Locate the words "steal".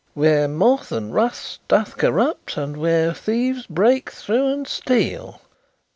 4.67-5.39